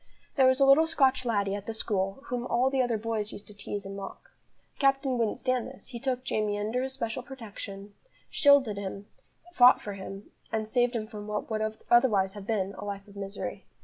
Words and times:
There 0.35 0.47
was 0.47 0.59
a 0.59 0.65
little 0.65 0.87
Scotch 0.87 1.25
laddie 1.25 1.53
at 1.53 1.67
the 1.67 1.75
school 1.75 2.23
whom 2.29 2.47
all 2.47 2.71
the 2.71 2.81
other 2.81 2.97
boys 2.97 3.31
used 3.31 3.45
to 3.45 3.53
tease 3.53 3.85
and 3.85 3.95
mock. 3.95 4.31
The 4.73 4.79
captain 4.79 5.19
wouldn't 5.19 5.37
stand 5.37 5.67
this; 5.67 5.89
he 5.89 5.99
took 5.99 6.23
Jamie 6.23 6.57
under 6.57 6.81
his 6.81 6.93
special 6.93 7.21
protection, 7.21 7.93
shielded 8.31 8.77
him, 8.77 9.05
fought 9.53 9.79
for 9.79 9.93
him, 9.93 10.31
and 10.51 10.67
saved 10.67 10.95
him 10.95 11.05
from 11.05 11.27
what 11.27 11.51
would 11.51 11.77
otherwise 11.91 12.33
have 12.33 12.47
been 12.47 12.73
a 12.79 12.83
life 12.83 13.07
of 13.07 13.15
misery. 13.15 13.63